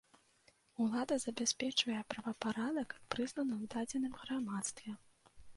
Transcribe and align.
Улада 0.85 1.17
забяспечвае 1.25 1.99
правапарадак, 2.13 2.97
прызнаны 3.15 3.55
ў 3.63 3.73
дадзеным 3.77 4.13
грамадстве. 4.21 4.89